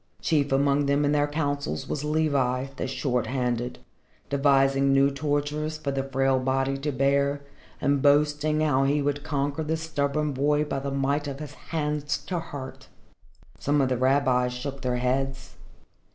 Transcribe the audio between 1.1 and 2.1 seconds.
their councils was